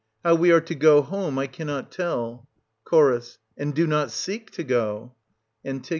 How 0.23 0.33
we 0.33 0.51
are 0.51 0.61
to 0.61 0.73
go 0.73 1.03
home, 1.03 1.37
I 1.37 1.45
cannot 1.45 1.91
tell. 1.91 2.49
Ch. 2.91 3.37
And 3.55 3.75
do 3.75 3.85
not 3.85 4.09
seek 4.09 4.49
to 4.53 4.63
go. 4.63 5.13
An. 5.63 5.83